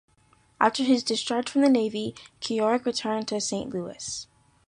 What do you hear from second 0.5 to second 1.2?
After his